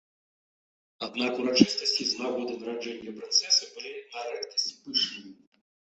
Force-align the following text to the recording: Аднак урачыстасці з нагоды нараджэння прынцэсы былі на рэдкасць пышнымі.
Аднак 1.07 1.33
урачыстасці 1.43 2.03
з 2.11 2.23
нагоды 2.23 2.53
нараджэння 2.63 3.11
прынцэсы 3.19 3.63
былі 3.77 3.91
на 4.15 4.25
рэдкасць 4.29 4.71
пышнымі. 4.87 5.35